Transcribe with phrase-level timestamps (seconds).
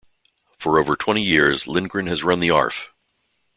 [0.57, 2.91] For over twenty years, Lindgren has run the Arf!